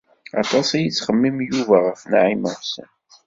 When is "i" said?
0.71-0.79